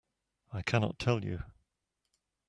I 0.51 0.63
cannot 0.63 0.97
tell 0.97 1.23
you. 1.23 1.43